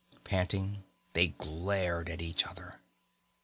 [0.23, 2.81] Panting, they glared at each other.